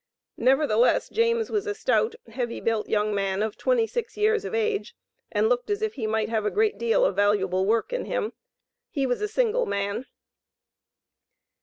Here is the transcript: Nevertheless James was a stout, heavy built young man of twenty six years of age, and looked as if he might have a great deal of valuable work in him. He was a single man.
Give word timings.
Nevertheless 0.39 1.09
James 1.09 1.51
was 1.51 1.67
a 1.67 1.75
stout, 1.75 2.15
heavy 2.25 2.59
built 2.59 2.89
young 2.89 3.13
man 3.13 3.43
of 3.43 3.55
twenty 3.55 3.85
six 3.85 4.17
years 4.17 4.43
of 4.45 4.55
age, 4.55 4.95
and 5.31 5.47
looked 5.47 5.69
as 5.69 5.83
if 5.83 5.93
he 5.93 6.07
might 6.07 6.27
have 6.27 6.43
a 6.43 6.49
great 6.49 6.79
deal 6.79 7.05
of 7.05 7.15
valuable 7.15 7.67
work 7.67 7.93
in 7.93 8.05
him. 8.05 8.33
He 8.89 9.05
was 9.05 9.21
a 9.21 9.27
single 9.27 9.67
man. 9.67 10.07